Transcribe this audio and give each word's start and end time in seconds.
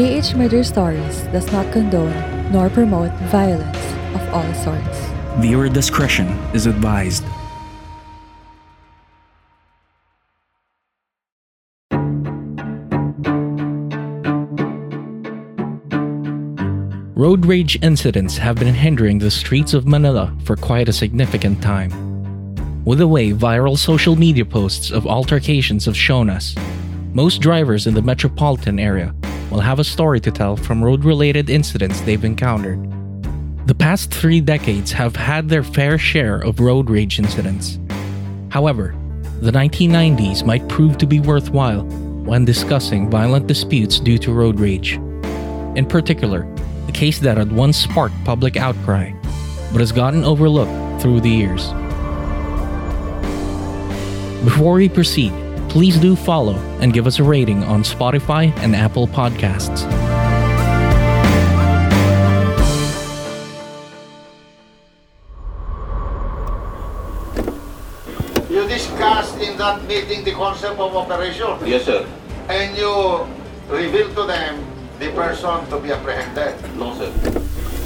PH 0.00 0.34
Murder 0.34 0.64
Stories 0.64 1.20
does 1.24 1.52
not 1.52 1.70
condone 1.74 2.50
nor 2.50 2.70
promote 2.70 3.12
violence 3.28 3.76
of 4.14 4.32
all 4.32 4.54
sorts. 4.54 4.98
Viewer 5.40 5.68
discretion 5.68 6.26
is 6.54 6.64
advised. 6.64 7.22
Road 17.14 17.44
rage 17.44 17.78
incidents 17.82 18.38
have 18.38 18.56
been 18.56 18.72
hindering 18.72 19.18
the 19.18 19.30
streets 19.30 19.74
of 19.74 19.86
Manila 19.86 20.34
for 20.44 20.56
quite 20.56 20.88
a 20.88 20.94
significant 20.94 21.62
time. 21.62 21.92
With 22.86 23.00
the 23.00 23.06
way 23.06 23.32
viral 23.32 23.76
social 23.76 24.16
media 24.16 24.46
posts 24.46 24.90
of 24.90 25.06
altercations 25.06 25.84
have 25.84 25.94
shown 25.94 26.30
us, 26.30 26.54
most 27.12 27.42
drivers 27.42 27.86
in 27.86 27.92
the 27.92 28.00
metropolitan 28.00 28.78
area 28.78 29.14
will 29.50 29.60
have 29.60 29.78
a 29.78 29.84
story 29.84 30.20
to 30.20 30.30
tell 30.30 30.56
from 30.56 30.82
road 30.82 31.04
related 31.04 31.50
incidents 31.50 32.00
they've 32.02 32.24
encountered. 32.24 32.78
The 33.66 33.74
past 33.74 34.12
three 34.12 34.40
decades 34.40 34.92
have 34.92 35.16
had 35.16 35.48
their 35.48 35.62
fair 35.62 35.98
share 35.98 36.36
of 36.36 36.60
road 36.60 36.88
rage 36.88 37.18
incidents. 37.18 37.78
However, 38.48 38.94
the 39.40 39.52
1990s 39.52 40.44
might 40.44 40.68
prove 40.68 40.98
to 40.98 41.06
be 41.06 41.20
worthwhile 41.20 41.84
when 42.24 42.44
discussing 42.44 43.10
violent 43.10 43.46
disputes 43.46 43.98
due 43.98 44.18
to 44.18 44.32
road 44.32 44.60
rage. 44.60 44.94
In 45.76 45.86
particular, 45.88 46.46
a 46.88 46.92
case 46.92 47.18
that 47.20 47.36
had 47.36 47.52
once 47.52 47.76
sparked 47.76 48.14
public 48.24 48.56
outcry, 48.56 49.12
but 49.72 49.80
has 49.80 49.92
gotten 49.92 50.24
overlooked 50.24 51.00
through 51.00 51.20
the 51.20 51.30
years. 51.30 51.68
Before 54.44 54.74
we 54.74 54.88
proceed, 54.88 55.32
please 55.70 55.96
do 55.98 56.16
follow 56.16 56.56
and 56.82 56.92
give 56.92 57.06
us 57.06 57.18
a 57.18 57.22
rating 57.24 57.62
on 57.64 57.82
Spotify 57.82 58.52
and 58.58 58.74
Apple 58.74 59.06
Podcasts. 59.06 59.86
You 68.50 68.66
discussed 68.66 69.38
in 69.38 69.56
that 69.58 69.82
meeting 69.86 70.24
the 70.24 70.32
concept 70.34 70.78
of 70.78 70.90
operation, 70.96 71.54
Yes, 71.64 71.86
sir. 71.86 72.02
and 72.50 72.74
you 72.76 72.90
revealed 73.70 74.14
to 74.18 74.26
them 74.26 74.58
the 74.98 75.14
person 75.14 75.62
to 75.70 75.78
be 75.78 75.92
apprehended. 75.94 76.58
No, 76.74 76.90
sir. 76.98 77.10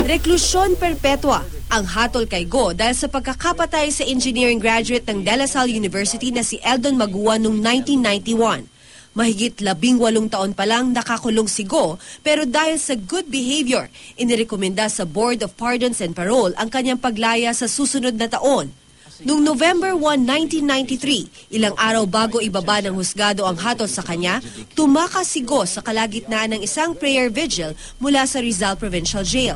Reklusyon 0.09 0.77
perpetua 0.81 1.44
ang 1.70 1.84
hatol 1.88 2.28
kay 2.28 2.44
Go 2.44 2.72
dahil 2.76 2.92
sa 2.92 3.08
pagkakapatay 3.08 3.92
sa 3.92 4.04
engineering 4.04 4.60
graduate 4.60 5.04
ng 5.08 5.25
De 5.25 5.34
La 5.34 5.48
Salle 5.48 5.72
University 5.72 6.34
na 6.34 6.44
si 6.44 6.60
Eldon 6.60 6.97
Magua 6.97 7.41
noong 7.41 7.60
1991. 7.60 8.69
Mahigit 9.14 9.62
labing 9.62 10.02
walong 10.02 10.26
taon 10.26 10.50
pa 10.52 10.66
lang 10.66 10.91
nakakulong 10.91 11.47
si 11.47 11.62
Go 11.62 12.02
pero 12.26 12.42
dahil 12.42 12.76
sa 12.82 12.98
good 12.98 13.30
behavior, 13.30 13.86
inirekomenda 14.19 14.91
sa 14.91 15.06
Board 15.06 15.47
of 15.47 15.54
Pardons 15.54 16.02
and 16.02 16.19
Parole 16.19 16.50
ang 16.58 16.66
kanyang 16.66 16.98
paglaya 16.98 17.54
sa 17.54 17.70
susunod 17.70 18.19
na 18.19 18.26
taon. 18.26 18.75
Noong 19.22 19.46
November 19.46 19.94
1, 19.94 20.26
1993, 20.58 21.54
ilang 21.54 21.78
araw 21.78 22.02
bago 22.02 22.42
ibaba 22.42 22.82
ng 22.82 22.98
husgado 22.98 23.46
ang 23.46 23.54
hatol 23.54 23.86
sa 23.86 24.02
kanya, 24.02 24.42
tumakas 24.75 25.31
si 25.31 25.46
Go 25.46 25.62
sa 25.62 25.86
kalagitnaan 25.86 26.58
ng 26.58 26.60
isang 26.66 26.98
prayer 26.98 27.31
vigil 27.31 27.78
mula 28.02 28.26
sa 28.26 28.42
Rizal 28.42 28.75
Provincial 28.75 29.22
Jail. 29.22 29.54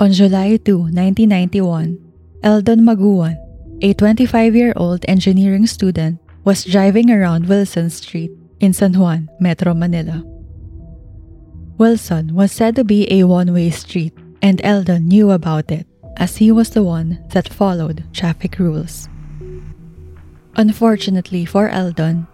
On 0.00 0.10
July 0.10 0.56
2, 0.56 0.96
1991, 0.96 1.98
Eldon 2.42 2.80
Maguan, 2.80 3.36
a 3.82 3.92
25-year-old 3.92 5.04
engineering 5.06 5.66
student, 5.66 6.18
was 6.42 6.64
driving 6.64 7.10
around 7.10 7.46
Wilson 7.46 7.90
Street 7.90 8.32
in 8.60 8.72
San 8.72 8.94
Juan, 8.94 9.28
Metro 9.40 9.74
Manila. 9.74 10.24
Wilson 11.76 12.34
was 12.34 12.50
said 12.50 12.76
to 12.76 12.82
be 12.82 13.12
a 13.12 13.24
one-way 13.24 13.68
street, 13.68 14.14
and 14.40 14.64
Eldon 14.64 15.06
knew 15.06 15.32
about 15.32 15.70
it 15.70 15.86
as 16.16 16.38
he 16.38 16.50
was 16.50 16.70
the 16.70 16.82
one 16.82 17.22
that 17.36 17.52
followed 17.52 18.02
traffic 18.14 18.58
rules. 18.58 19.06
Unfortunately 20.56 21.44
for 21.44 21.68
Eldon, 21.68 22.26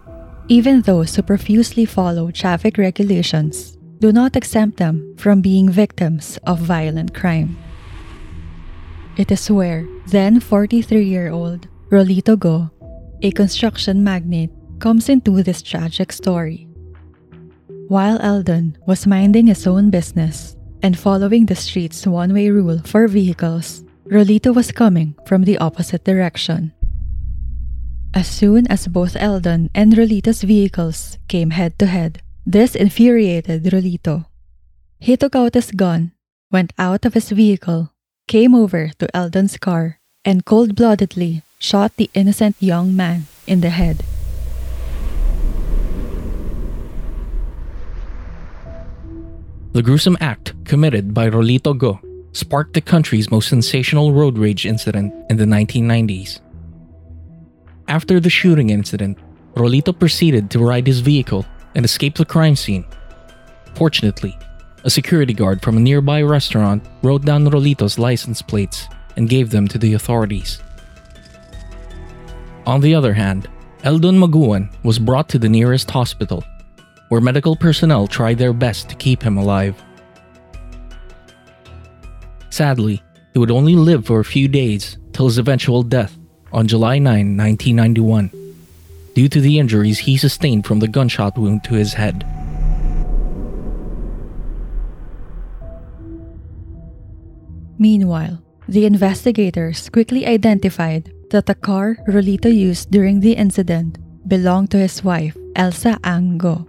even 0.47 0.83
those 0.83 1.17
who 1.17 1.21
profusely 1.21 1.83
follow 1.83 2.31
traffic 2.31 2.77
regulations 2.77 3.76
do 3.99 4.11
not 4.11 4.35
exempt 4.35 4.77
them 4.77 5.15
from 5.17 5.41
being 5.41 5.69
victims 5.69 6.37
of 6.45 6.59
violent 6.59 7.13
crime. 7.13 7.57
It 9.17 9.31
is 9.31 9.49
where 9.49 9.87
then 10.07 10.39
43 10.39 11.03
year 11.03 11.31
old 11.31 11.67
Rolito 11.89 12.37
Go, 12.37 12.69
a 13.21 13.31
construction 13.31 14.03
magnate, 14.03 14.51
comes 14.79 15.09
into 15.09 15.41
this 15.41 15.61
tragic 15.61 16.11
story. 16.11 16.67
While 17.87 18.19
Eldon 18.21 18.77
was 18.85 19.07
minding 19.07 19.47
his 19.47 19.65
own 19.65 19.89
business 19.89 20.55
and 20.83 20.99
following 20.99 21.45
the 21.45 21.55
street's 21.55 22.05
one 22.05 22.33
way 22.33 22.49
rule 22.49 22.79
for 22.85 23.07
vehicles, 23.07 23.83
Rolito 24.05 24.53
was 24.53 24.71
coming 24.71 25.15
from 25.25 25.43
the 25.43 25.57
opposite 25.57 26.03
direction. 26.03 26.73
As 28.13 28.27
soon 28.27 28.67
as 28.67 28.87
both 28.87 29.15
Eldon 29.15 29.69
and 29.73 29.93
Rolito's 29.93 30.43
vehicles 30.43 31.17
came 31.27 31.51
head 31.51 31.79
to 31.79 31.87
head, 31.87 32.21
this 32.47 32.75
infuriated 32.75 33.61
Rolito. 33.65 34.25
He 34.99 35.17
took 35.17 35.35
out 35.35 35.53
his 35.53 35.69
gun, 35.71 36.13
went 36.49 36.71
out 36.79 37.03
of 37.03 37.13
his 37.13 37.29
vehicle, 37.29 37.91
came 38.25 38.55
over 38.55 38.87
to 38.99 39.13
Eldon's 39.13 39.57
car, 39.57 39.99
and 40.23 40.45
cold 40.45 40.73
bloodedly 40.73 41.43
shot 41.59 41.97
the 41.97 42.09
innocent 42.13 42.55
young 42.61 42.95
man 42.95 43.27
in 43.47 43.59
the 43.59 43.69
head. 43.69 44.01
The 49.73 49.83
gruesome 49.83 50.17
act 50.21 50.55
committed 50.63 51.13
by 51.13 51.29
Rolito 51.29 51.77
Go 51.77 51.99
sparked 52.31 52.73
the 52.73 52.81
country's 52.81 53.29
most 53.29 53.49
sensational 53.49 54.13
road 54.13 54.37
rage 54.37 54.65
incident 54.65 55.13
in 55.29 55.35
the 55.35 55.45
1990s. 55.45 56.39
After 57.89 58.21
the 58.21 58.29
shooting 58.29 58.69
incident, 58.69 59.19
Rolito 59.53 59.91
proceeded 59.91 60.49
to 60.51 60.59
ride 60.59 60.87
his 60.87 61.01
vehicle 61.01 61.45
and 61.77 61.85
escaped 61.85 62.17
the 62.17 62.25
crime 62.25 62.55
scene. 62.55 62.83
Fortunately, 63.75 64.37
a 64.83 64.89
security 64.89 65.33
guard 65.33 65.61
from 65.61 65.77
a 65.77 65.79
nearby 65.79 66.23
restaurant 66.23 66.83
wrote 67.03 67.23
down 67.23 67.45
Rolito's 67.45 67.99
license 67.99 68.41
plates 68.41 68.87
and 69.15 69.29
gave 69.29 69.51
them 69.51 69.67
to 69.67 69.77
the 69.77 69.93
authorities. 69.93 70.59
On 72.65 72.81
the 72.81 72.95
other 72.95 73.13
hand, 73.13 73.47
Eldon 73.83 74.19
Maguan 74.19 74.73
was 74.83 74.97
brought 74.97 75.29
to 75.29 75.39
the 75.39 75.47
nearest 75.47 75.89
hospital, 75.91 76.43
where 77.09 77.21
medical 77.21 77.55
personnel 77.55 78.07
tried 78.07 78.39
their 78.39 78.53
best 78.53 78.89
to 78.89 78.95
keep 78.95 79.21
him 79.21 79.37
alive. 79.37 79.81
Sadly, 82.49 83.03
he 83.33 83.39
would 83.39 83.51
only 83.51 83.75
live 83.75 84.03
for 84.05 84.19
a 84.19 84.25
few 84.25 84.47
days 84.47 84.97
till 85.13 85.27
his 85.27 85.37
eventual 85.37 85.83
death 85.83 86.17
on 86.51 86.67
July 86.67 86.97
9, 86.97 87.37
1991, 87.37 88.46
due 89.17 89.27
to 89.27 89.41
the 89.41 89.57
injuries 89.57 90.05
he 90.05 90.15
sustained 90.15 90.61
from 90.63 90.77
the 90.77 90.87
gunshot 90.87 91.35
wound 91.39 91.63
to 91.63 91.73
his 91.73 91.97
head. 91.97 92.21
Meanwhile, 97.79 98.37
the 98.69 98.85
investigators 98.85 99.89
quickly 99.89 100.27
identified 100.27 101.09
that 101.31 101.47
the 101.47 101.55
car 101.55 101.97
Rolito 102.07 102.53
used 102.53 102.91
during 102.91 103.19
the 103.19 103.33
incident 103.33 103.97
belonged 104.29 104.69
to 104.69 104.77
his 104.77 105.03
wife, 105.03 105.35
Elsa 105.55 105.97
Ang 106.03 106.37
Go. 106.37 106.67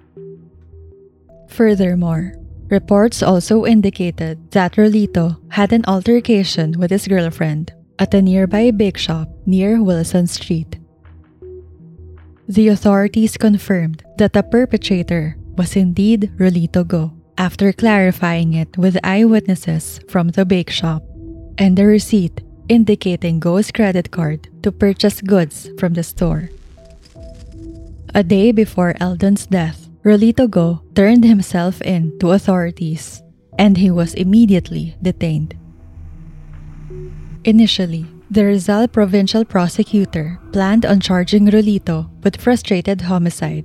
Furthermore, 1.48 2.32
reports 2.70 3.22
also 3.22 3.66
indicated 3.66 4.40
that 4.52 4.80
Rolito 4.80 5.36
had 5.52 5.74
an 5.74 5.84
altercation 5.84 6.80
with 6.80 6.90
his 6.90 7.08
girlfriend 7.08 7.74
at 7.98 8.14
a 8.14 8.22
nearby 8.22 8.70
bake 8.70 8.96
shop 8.96 9.28
near 9.44 9.82
Wilson 9.82 10.26
Street. 10.26 10.77
The 12.48 12.68
authorities 12.68 13.36
confirmed 13.36 14.02
that 14.16 14.32
the 14.32 14.42
perpetrator 14.42 15.36
was 15.58 15.76
indeed 15.76 16.32
Rolito 16.38 16.80
Go 16.86 17.12
after 17.36 17.74
clarifying 17.74 18.54
it 18.54 18.78
with 18.78 18.96
eyewitnesses 19.04 20.00
from 20.08 20.28
the 20.28 20.46
bake 20.46 20.70
shop 20.70 21.04
and 21.58 21.76
the 21.76 21.84
receipt 21.84 22.40
indicating 22.70 23.38
Go's 23.38 23.70
credit 23.70 24.10
card 24.10 24.48
to 24.62 24.72
purchase 24.72 25.20
goods 25.20 25.68
from 25.78 25.92
the 25.92 26.02
store. 26.02 26.48
A 28.14 28.24
day 28.24 28.50
before 28.52 28.94
Eldon's 28.98 29.44
death, 29.44 29.86
Rolito 30.02 30.48
Go 30.48 30.80
turned 30.94 31.24
himself 31.24 31.82
in 31.82 32.18
to 32.18 32.32
authorities 32.32 33.22
and 33.58 33.76
he 33.76 33.90
was 33.90 34.14
immediately 34.14 34.96
detained. 35.02 35.54
Initially, 37.44 38.06
the 38.30 38.44
Rizal 38.44 38.86
provincial 38.88 39.44
prosecutor 39.44 40.38
planned 40.52 40.84
on 40.84 41.00
charging 41.00 41.48
Rolito 41.48 42.12
with 42.22 42.36
frustrated 42.36 43.00
homicide, 43.00 43.64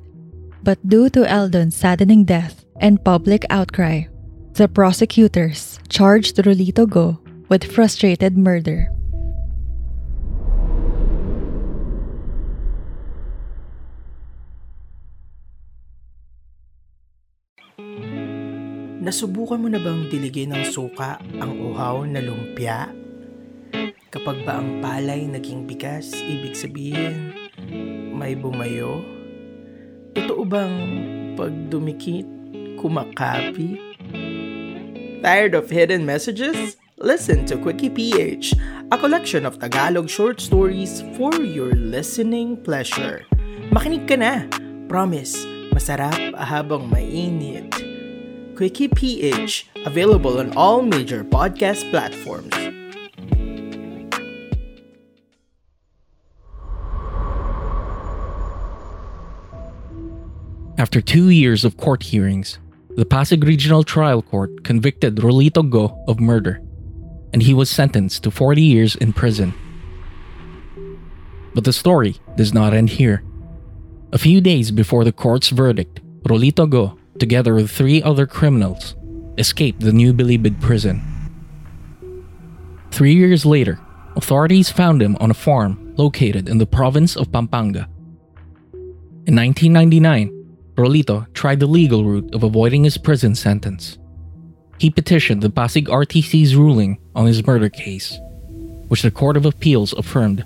but 0.63 0.79
due 0.87 1.09
to 1.11 1.27
Eldon's 1.27 1.75
saddening 1.75 2.23
death 2.23 2.63
and 2.79 3.03
public 3.03 3.43
outcry, 3.49 4.07
the 4.53 4.67
prosecutors 4.69 5.79
charged 5.89 6.37
Rolito 6.37 6.87
Go 6.87 7.19
with 7.49 7.67
frustrated 7.67 8.37
murder. 8.37 8.87
Nasubukan 19.03 19.59
mo 19.59 19.67
na 19.67 19.83
bang 19.83 20.07
diligin 20.07 20.55
ng 20.55 20.63
suka 20.71 21.19
ang 21.43 21.59
uhaw 21.59 22.07
na 22.07 22.23
lumpia? 22.23 23.02
Kapag 24.13 24.45
ba 24.45 24.61
ang 24.61 24.77
palay 24.77 25.25
naging 25.25 25.65
bigas, 25.65 26.13
ibig 26.21 26.53
sabihin, 26.53 27.33
may 28.13 28.37
bumayo? 28.37 29.01
Totoo 30.13 30.45
bang 30.45 30.77
pag 31.33 31.49
dumikit, 31.73 32.29
kumakapit? 32.77 33.81
Tired 35.25 35.57
of 35.57 35.65
hidden 35.65 36.05
messages? 36.05 36.77
Listen 37.01 37.41
to 37.49 37.57
Quickie 37.57 37.89
PH, 37.89 38.53
a 38.93 38.97
collection 39.01 39.49
of 39.49 39.57
Tagalog 39.57 40.05
short 40.05 40.37
stories 40.37 41.01
for 41.17 41.33
your 41.41 41.73
listening 41.73 42.53
pleasure. 42.61 43.25
Makinig 43.73 44.05
ka 44.05 44.13
na! 44.13 44.45
Promise, 44.85 45.41
masarap 45.73 46.37
habang 46.37 46.85
mainit. 46.93 47.65
Quickie 48.53 48.93
PH, 48.93 49.65
available 49.89 50.37
on 50.37 50.53
all 50.53 50.85
major 50.85 51.25
podcast 51.25 51.81
platforms. 51.89 52.72
After 60.83 60.99
two 60.99 61.29
years 61.29 61.63
of 61.63 61.77
court 61.77 62.03
hearings, 62.03 62.59
the 62.97 63.05
Pasig 63.05 63.45
Regional 63.45 63.85
Trial 63.85 64.21
Court 64.21 64.65
convicted 64.65 65.15
Rolito 65.15 65.63
Go 65.63 66.03
of 66.09 66.19
murder, 66.19 66.61
and 67.31 67.41
he 67.41 67.53
was 67.53 67.69
sentenced 67.69 68.23
to 68.23 68.31
40 68.31 68.61
years 68.61 68.97
in 68.97 69.13
prison. 69.13 69.53
But 71.53 71.63
the 71.63 71.71
story 71.71 72.17
does 72.35 72.53
not 72.53 72.73
end 72.73 72.89
here. 72.89 73.23
A 74.11 74.17
few 74.17 74.41
days 74.41 74.71
before 74.71 75.05
the 75.05 75.13
court's 75.13 75.47
verdict, 75.47 76.01
Rolito 76.23 76.69
Go, 76.69 76.99
together 77.17 77.55
with 77.55 77.71
three 77.71 78.03
other 78.03 78.27
criminals, 78.27 78.97
escaped 79.37 79.79
the 79.79 79.93
New 79.93 80.11
Bilibid 80.13 80.59
prison. 80.59 81.01
Three 82.91 83.15
years 83.15 83.45
later, 83.45 83.79
authorities 84.17 84.69
found 84.69 85.01
him 85.01 85.15
on 85.21 85.31
a 85.31 85.41
farm 85.47 85.93
located 85.95 86.49
in 86.49 86.57
the 86.57 86.67
province 86.67 87.15
of 87.15 87.31
Pampanga. 87.31 87.87
In 89.25 89.37
1999, 89.37 90.42
Rolito 90.75 91.31
tried 91.33 91.59
the 91.59 91.67
legal 91.67 92.03
route 92.03 92.33
of 92.33 92.41
avoiding 92.41 92.83
his 92.83 92.97
prison 92.97 93.35
sentence. 93.35 93.97
He 94.79 94.89
petitioned 94.89 95.41
the 95.41 95.49
Pasig 95.49 95.87
RTC's 95.87 96.55
ruling 96.55 96.97
on 97.15 97.27
his 97.27 97.45
murder 97.45 97.69
case, 97.69 98.17
which 98.87 99.03
the 99.03 99.11
Court 99.11 99.37
of 99.37 99.45
Appeals 99.45 99.93
affirmed, 99.93 100.43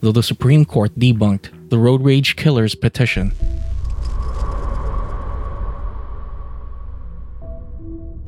though 0.00 0.12
the 0.12 0.22
Supreme 0.22 0.64
Court 0.64 0.92
debunked 0.98 1.48
the 1.70 1.78
road 1.78 2.02
rage 2.02 2.36
killer's 2.36 2.74
petition. 2.74 3.32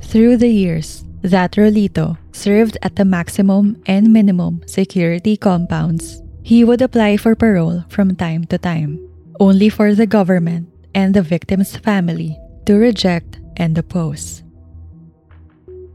Through 0.01 0.39
the 0.39 0.49
years, 0.49 1.05
that 1.21 1.53
Rolito 1.53 2.17
served 2.33 2.79
at 2.81 2.97
the 2.97 3.05
maximum 3.05 3.83
and 3.85 4.13
minimum 4.13 4.63
security 4.67 5.37
compounds. 5.37 6.23
He 6.43 6.65
would 6.65 6.81
apply 6.81 7.19
for 7.19 7.35
parole 7.35 7.85
from 7.91 8.17
time 8.17 8.45
to 8.47 8.57
time, 8.57 9.03
only 9.39 9.69
for 9.69 9.95
the 9.95 10.07
government 10.07 10.71
and 10.97 11.13
the 11.13 11.21
victim's 11.21 11.77
family 11.77 12.41
to 12.65 12.75
reject 12.75 13.39
and 13.61 13.77
oppose. 13.77 14.43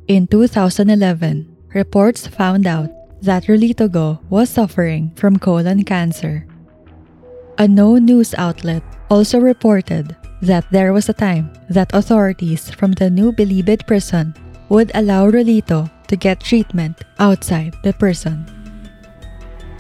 In 0.08 0.28
2011, 0.28 1.50
reports 1.74 2.28
found 2.28 2.68
out 2.68 2.90
that 3.22 3.50
Rolito 3.50 3.92
Go 3.92 4.22
was 4.30 4.50
suffering 4.50 5.12
from 5.18 5.42
colon 5.42 5.84
cancer. 5.84 6.46
A 7.58 7.68
no 7.68 7.98
news 7.98 8.36
outlet 8.38 8.84
also 9.10 9.40
reported 9.40 10.16
that 10.42 10.70
there 10.72 10.94
was 10.94 11.10
a 11.10 11.18
time 11.18 11.52
that 11.70 11.94
authorities 11.94 12.70
from 12.70 12.94
the 12.94 13.10
New 13.10 13.32
Bilibid 13.34 13.88
prison 13.88 14.34
would 14.70 14.92
allow 14.94 15.30
Rolito 15.30 15.90
to 16.08 16.16
get 16.16 16.40
treatment 16.42 17.02
outside 17.20 17.74
the 17.84 17.94
prison. 17.94 18.46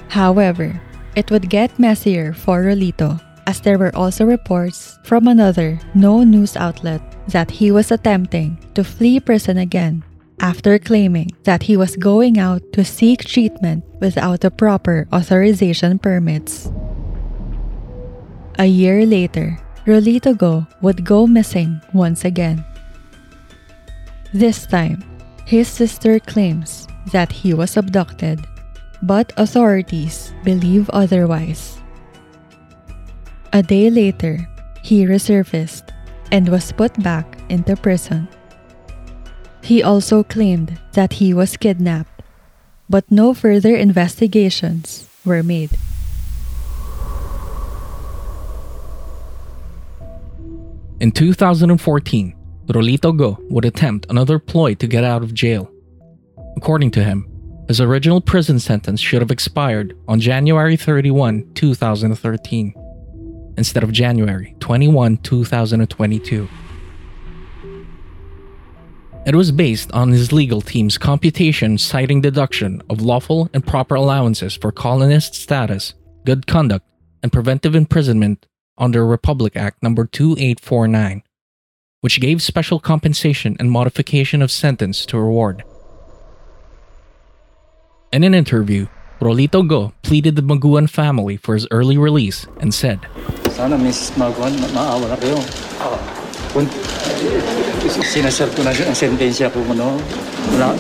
However, 0.10 0.82
it 1.16 1.30
would 1.30 1.50
get 1.50 1.78
messier 1.80 2.34
for 2.34 2.64
Rolito 2.64 3.22
as 3.52 3.60
there 3.60 3.78
were 3.78 3.92
also 3.94 4.24
reports 4.24 4.96
from 5.04 5.28
another 5.28 5.76
no 5.94 6.24
news 6.24 6.56
outlet 6.56 7.04
that 7.28 7.52
he 7.52 7.68
was 7.68 7.92
attempting 7.92 8.56
to 8.72 8.82
flee 8.82 9.20
prison 9.20 9.58
again 9.60 10.00
after 10.40 10.80
claiming 10.80 11.28
that 11.44 11.62
he 11.62 11.76
was 11.76 12.00
going 12.00 12.40
out 12.40 12.64
to 12.72 12.80
seek 12.88 13.28
treatment 13.28 13.84
without 14.00 14.40
the 14.40 14.50
proper 14.50 15.06
authorization 15.12 16.00
permits. 16.00 16.72
A 18.58 18.64
year 18.64 19.06
later, 19.06 19.60
Rolito 19.84 20.32
Go 20.32 20.66
would 20.80 21.04
go 21.04 21.28
missing 21.28 21.82
once 21.92 22.24
again. 22.24 22.64
This 24.32 24.66
time, 24.66 25.04
his 25.44 25.68
sister 25.68 26.24
claims 26.24 26.88
that 27.12 27.44
he 27.44 27.54
was 27.54 27.76
abducted, 27.76 28.40
but 29.04 29.36
authorities 29.36 30.32
believe 30.48 30.90
otherwise. 30.96 31.81
A 33.54 33.62
day 33.62 33.90
later, 33.90 34.48
he 34.82 35.06
resurfaced 35.06 35.92
and 36.32 36.48
was 36.48 36.72
put 36.72 36.96
back 37.04 37.38
into 37.50 37.76
prison. 37.76 38.30
He 39.62 39.84
also 39.84 40.24
claimed 40.24 40.80
that 40.94 41.14
he 41.14 41.34
was 41.34 41.58
kidnapped, 41.58 42.24
but 42.90 43.04
no 43.12 43.34
further 43.34 43.76
investigations 43.76 45.08
were 45.26 45.44
made. 45.44 45.72
In 51.02 51.12
2014, 51.12 52.36
Rolito 52.68 53.18
Go 53.18 53.38
would 53.50 53.66
attempt 53.66 54.06
another 54.10 54.40
ploy 54.40 54.76
to 54.76 54.88
get 54.88 55.04
out 55.04 55.24
of 55.24 55.34
jail. 55.34 55.70
According 56.56 56.92
to 56.92 57.04
him, 57.04 57.28
his 57.68 57.82
original 57.82 58.22
prison 58.22 58.60
sentence 58.60 59.02
should 59.02 59.22
have 59.22 59.32
expired 59.32 59.98
on 60.08 60.20
January 60.20 60.78
31, 60.78 61.54
2013, 61.54 62.74
instead 63.62 63.84
of 63.84 63.92
January 63.92 64.56
21, 64.60 65.18
2022. 65.18 66.50
It 69.24 69.36
was 69.36 69.52
based 69.52 69.92
on 69.92 70.10
his 70.10 70.34
legal 70.34 70.62
team's 70.62 70.98
computation 70.98 71.78
citing 71.78 72.22
deduction 72.22 72.82
of 72.90 73.04
lawful 73.04 73.52
and 73.54 73.64
proper 73.64 73.94
allowances 73.94 74.56
for 74.56 74.72
colonist 74.72 75.36
status, 75.36 75.94
good 76.26 76.48
conduct, 76.48 76.88
and 77.22 77.32
preventive 77.32 77.76
imprisonment 77.76 78.48
under 78.80 79.06
Republic 79.06 79.56
Act 79.56 79.84
No. 79.84 79.94
2849, 79.94 81.22
which 82.00 82.20
gave 82.20 82.42
special 82.42 82.80
compensation 82.80 83.56
and 83.60 83.70
modification 83.70 84.42
of 84.42 84.50
sentence 84.52 85.06
to 85.06 85.20
reward. 85.20 85.64
In 88.12 88.24
an 88.24 88.34
interview, 88.34 88.88
Rolito 89.20 89.62
Go 89.68 89.94
pleaded 90.02 90.36
the 90.36 90.42
Maguan 90.42 90.90
family 90.90 91.38
for 91.38 91.54
his 91.54 91.68
early 91.70 91.96
release 91.96 92.48
and 92.60 92.74
said, 92.74 93.06
Sana 93.52 93.76
Mrs. 93.76 94.16
Maguan, 94.16 94.56
ma- 94.58 94.74
maawa 94.74 95.06
na 95.06 95.18
kayo. 95.18 95.38
Kung 96.52 96.68
sinaserve 98.02 98.52
ko 98.54 98.62
na 98.62 98.72
ang 98.72 98.96
sentensya 98.96 99.48
ko 99.48 99.60
mo, 99.64 99.74
no? 99.74 99.90
Wala, 100.56 100.76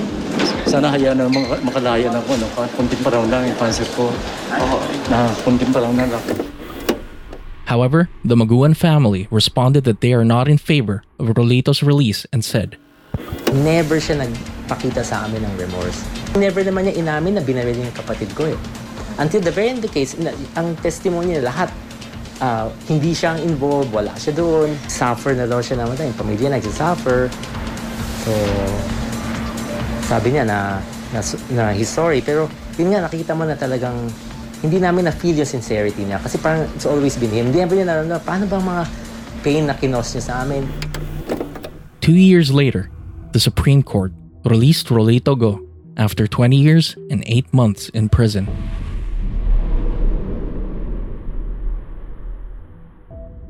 Sana 0.63 0.87
hayaan 0.87 1.19
na 1.19 1.27
mga, 1.27 1.59
makalaya 1.61 2.07
na 2.07 2.19
ako. 2.19 2.31
No? 2.39 2.47
Kahit 2.55 2.71
kunting 2.73 3.03
paraw 3.03 3.23
lang 3.27 3.43
yung 3.43 3.59
cancer 3.59 3.83
ko. 3.91 4.07
Na 5.11 5.27
kunting 5.43 5.67
paraw 5.69 5.91
na 5.91 6.07
lang. 6.07 6.23
However, 7.67 8.07
the 8.23 8.35
Maguan 8.35 8.75
family 8.75 9.27
responded 9.31 9.83
that 9.83 9.99
they 9.99 10.11
are 10.11 10.23
not 10.23 10.47
in 10.47 10.55
favor 10.55 11.03
of 11.19 11.31
Rolito's 11.35 11.83
release 11.83 12.23
and 12.31 12.43
said, 12.43 12.75
Never 13.51 13.99
siya 13.99 14.23
nagpakita 14.23 15.03
sa 15.03 15.27
amin 15.27 15.43
ng 15.43 15.55
remorse. 15.59 16.03
Never 16.35 16.63
naman 16.63 16.87
niya 16.87 16.95
inamin 16.95 17.35
na 17.35 17.43
binaril 17.43 17.75
niya 17.75 17.91
yung 17.91 17.99
kapatid 17.99 18.31
ko 18.31 18.47
eh. 18.47 18.57
Until 19.19 19.43
the 19.43 19.51
very 19.51 19.67
end 19.67 19.83
of 19.83 19.87
the 19.87 19.93
case, 19.93 20.15
na- 20.15 20.35
ang 20.55 20.79
testimony 20.79 21.35
niya 21.35 21.47
lahat, 21.47 21.67
ah, 22.41 22.67
hindi 22.89 23.13
siya 23.13 23.38
ang 23.38 23.41
involved, 23.45 23.93
wala 23.93 24.12
siya 24.17 24.33
doon. 24.33 24.74
Suffer 24.89 25.38
na 25.38 25.45
daw 25.45 25.62
siya 25.62 25.86
namatay. 25.86 26.10
Yung 26.10 26.19
pamilya 26.19 26.50
nagsasuffer. 26.50 27.29
So, 28.25 28.31
sabi 30.10 30.36
niya 30.36 30.43
na, 30.43 30.81
na, 31.13 31.21
na 31.53 31.63
he's 31.71 31.88
sorry. 31.88 32.19
Pero 32.19 32.50
yun 32.75 32.91
nga, 32.91 33.05
nakita 33.05 33.38
mo 33.38 33.45
na 33.45 33.53
talagang 33.53 33.95
hindi 34.65 34.77
namin 34.81 35.05
na-feel 35.10 35.38
yung 35.38 35.48
sincerity 35.48 36.03
niya. 36.03 36.17
Kasi 36.21 36.41
parang 36.41 36.65
it's 36.74 36.89
always 36.89 37.15
been 37.15 37.31
him. 37.31 37.53
Hindi 37.53 37.62
namin 37.62 37.75
niya 37.81 37.88
nararamdaman, 37.93 38.21
paano 38.25 38.43
ba 38.50 38.57
mga 38.57 38.83
pain 39.45 39.63
na 39.69 39.77
kinos 39.77 40.13
niya 40.17 40.24
sa 40.25 40.33
amin? 40.45 40.65
Two 42.01 42.17
years 42.17 42.50
later, 42.50 42.89
the 43.33 43.39
Supreme 43.39 43.86
Court 43.86 44.13
released 44.45 44.89
Rolito 44.89 45.38
Go 45.38 45.62
after 45.98 46.25
20 46.25 46.57
years 46.57 46.98
and 47.10 47.21
8 47.29 47.53
months 47.53 47.89
in 47.93 48.10
prison. 48.10 48.50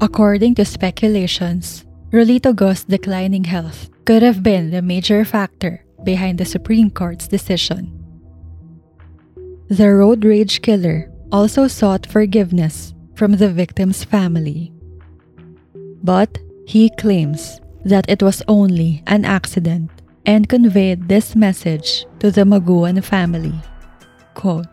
According 0.02 0.56
to 0.56 0.66
speculations, 0.66 1.86
Rolito 2.10 2.56
Go's 2.56 2.84
declining 2.84 3.44
health 3.44 3.88
could 4.04 4.24
have 4.24 4.42
been 4.42 4.72
the 4.72 4.82
major 4.82 5.24
factor 5.24 5.86
behind 6.04 6.40
the 6.40 6.46
Supreme 6.46 6.90
Court's 6.90 7.28
decision. 7.28 7.94
The 9.70 9.94
road 9.94 10.26
rage 10.26 10.64
killer 10.64 11.14
also 11.32 11.68
sought 11.68 12.10
forgiveness 12.10 12.96
from 13.14 13.38
the 13.38 13.54
victim's 13.54 14.04
family. 14.04 14.74
But 16.02 16.34
he 16.66 16.90
claims 16.98 17.62
that 17.86 18.10
it 18.10 18.24
was 18.24 18.42
only 18.48 19.04
an 19.06 19.24
accident 19.24 19.92
and 20.26 20.50
conveyed 20.50 21.10
this 21.10 21.36
message 21.36 22.08
to 22.18 22.32
the 22.32 22.42
Maguan 22.42 23.04
family. 23.04 23.54
Quote, 24.34 24.66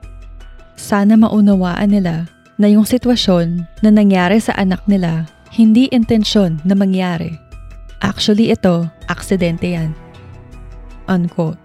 Sana 0.76 1.20
maunawaan 1.20 1.90
nila 1.90 2.32
na 2.58 2.66
yung 2.66 2.82
sitwasyon 2.82 3.64
na 3.80 3.90
nangyari 3.94 4.42
sa 4.42 4.52
anak 4.58 4.82
nila 4.90 5.30
hindi 5.54 5.88
intensyon 5.94 6.60
na 6.66 6.74
mangyari. 6.74 7.38
Actually 8.04 8.50
ito, 8.52 8.90
aksidente 9.08 9.72
yan. 9.72 9.94
Unquote. 11.08 11.58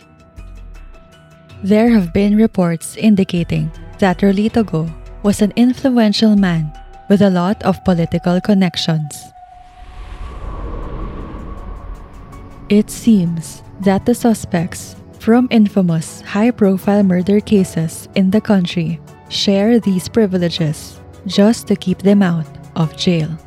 There 1.64 1.92
have 1.92 2.14
been 2.14 2.38
reports 2.38 2.96
indicating 2.96 3.72
that 4.00 4.22
Rolito 4.22 4.64
Go 4.64 4.88
was 5.24 5.42
an 5.42 5.52
influential 5.56 6.36
man 6.36 6.72
with 7.10 7.22
a 7.22 7.32
lot 7.32 7.62
of 7.64 7.84
political 7.84 8.40
connections. 8.40 9.34
It 12.70 12.90
seems 12.90 13.64
that 13.84 14.06
the 14.06 14.16
suspects 14.16 14.96
from 15.20 15.48
infamous 15.52 16.20
high 16.22 16.52
profile 16.52 17.04
murder 17.04 17.40
cases 17.40 18.10
in 18.16 18.32
the 18.32 18.42
country 18.42 19.00
share 19.34 19.80
these 19.80 20.08
privileges 20.08 21.00
just 21.26 21.68
to 21.68 21.76
keep 21.76 22.00
them 22.00 22.22
out 22.22 22.48
of 22.76 22.96
jail. 22.96 23.38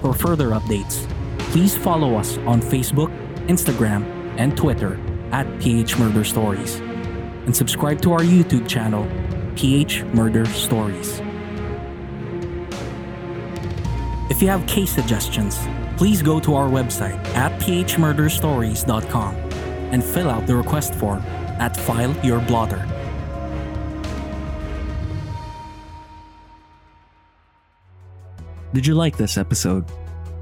For 0.00 0.14
further 0.14 0.48
updates, 0.50 1.06
please 1.52 1.76
follow 1.76 2.16
us 2.16 2.38
on 2.38 2.62
Facebook, 2.62 3.10
Instagram, 3.48 4.02
and 4.38 4.56
Twitter 4.56 4.98
at 5.30 5.46
PH 5.60 5.98
Murder 5.98 6.24
Stories. 6.24 6.80
And 7.46 7.54
subscribe 7.54 8.00
to 8.02 8.12
our 8.12 8.20
YouTube 8.20 8.68
channel, 8.68 9.08
PH 9.56 10.04
Murder 10.14 10.46
Stories. 10.46 11.20
If 14.30 14.40
you 14.40 14.48
have 14.48 14.66
case 14.66 14.90
suggestions, 14.90 15.58
please 15.96 16.22
go 16.22 16.40
to 16.40 16.54
our 16.54 16.68
website 16.68 17.22
at 17.34 17.60
phmurderstories.com 17.60 19.34
and 19.92 20.04
fill 20.04 20.30
out 20.30 20.46
the 20.46 20.56
request 20.56 20.94
form 20.94 21.20
at 21.58 21.76
File 21.76 22.14
Your 22.24 22.40
Blotter. 22.40 22.86
Did 28.72 28.86
you 28.86 28.94
like 28.94 29.16
this 29.16 29.36
episode? 29.36 29.84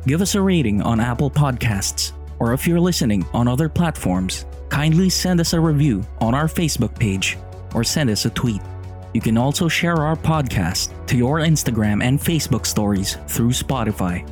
Give 0.07 0.21
us 0.21 0.35
a 0.35 0.43
rating 0.43 0.83
on 0.83 1.01
Apple 1.01 1.31
Podcasts, 1.31 2.13
or 2.39 2.53
if 2.53 2.67
you're 2.67 2.79
listening 2.79 3.27
on 3.33 3.49
other 3.49 3.71
platforms, 3.71 4.45
kindly 4.69 5.09
send 5.09 5.41
us 5.41 5.53
a 5.53 5.61
review 5.61 6.05
on 6.21 6.35
our 6.35 6.47
Facebook 6.47 6.99
page 6.99 7.39
or 7.75 7.85
send 7.85 8.11
us 8.11 8.25
a 8.25 8.31
tweet. 8.31 8.63
You 9.15 9.21
can 9.21 9.39
also 9.39 9.69
share 9.69 9.97
our 9.97 10.17
podcast 10.17 10.91
to 11.07 11.17
your 11.17 11.39
Instagram 11.41 12.03
and 12.03 12.19
Facebook 12.19 12.67
stories 12.67 13.17
through 13.27 13.51
Spotify. 13.51 14.29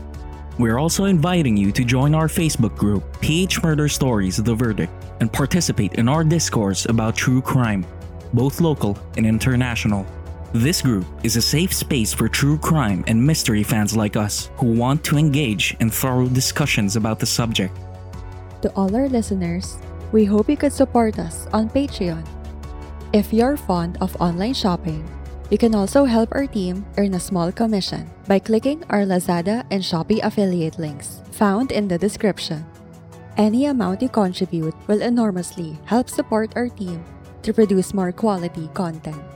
We're 0.59 0.79
also 0.79 1.05
inviting 1.05 1.57
you 1.57 1.71
to 1.73 1.85
join 1.85 2.15
our 2.15 2.29
Facebook 2.29 2.77
group, 2.77 3.21
PH 3.21 3.63
Murder 3.63 3.89
Stories 3.89 4.37
The 4.37 4.55
Verdict, 4.55 4.93
and 5.21 5.33
participate 5.33 5.95
in 5.95 6.09
our 6.09 6.25
discourse 6.25 6.87
about 6.87 7.15
true 7.15 7.43
crime, 7.43 7.87
both 8.33 8.61
local 8.61 8.99
and 9.17 9.27
international. 9.27 10.07
This 10.53 10.81
group 10.81 11.05
is 11.23 11.37
a 11.37 11.43
safe 11.43 11.75
space 11.75 12.15
for 12.15 12.29
true 12.29 12.57
crime 12.57 13.05
and 13.07 13.23
mystery 13.23 13.63
fans 13.63 13.95
like 13.95 14.17
us 14.17 14.51
who 14.57 14.73
want 14.73 15.05
to 15.05 15.19
engage 15.19 15.77
in 15.81 15.91
thorough 15.91 16.29
discussions 16.29 16.97
about 16.97 17.19
the 17.19 17.27
subject. 17.27 17.77
To 18.63 18.73
all 18.75 18.95
our 18.97 19.09
listeners, 19.09 19.77
we 20.13 20.25
hope 20.25 20.49
you 20.49 20.57
could 20.57 20.73
support 20.73 21.19
us 21.19 21.47
on 21.53 21.69
Patreon. 21.71 22.25
If 23.13 23.33
you're 23.33 23.57
fond 23.57 23.99
of 24.01 24.17
online 24.21 24.55
shopping, 24.55 25.05
you 25.51 25.59
can 25.59 25.75
also 25.75 26.05
help 26.05 26.31
our 26.33 26.47
team 26.47 26.85
earn 26.99 27.15
a 27.15 27.21
small 27.21 27.53
commission 27.53 28.11
by 28.27 28.39
clicking 28.39 28.83
our 28.91 29.07
Lazada 29.07 29.65
and 29.71 29.83
Shopee 29.83 30.23
affiliate 30.23 30.79
links 30.79 31.23
found 31.31 31.71
in 31.71 31.87
the 31.87 31.99
description. 31.99 32.67
Any 33.37 33.67
amount 33.67 34.03
you 34.03 34.09
contribute 34.09 34.75
will 34.89 35.03
enormously 35.03 35.79
help 35.85 36.09
support 36.09 36.57
our 36.57 36.69
team 36.69 37.05
to 37.43 37.53
produce 37.53 37.95
more 37.95 38.11
quality 38.11 38.69
content. 38.75 39.36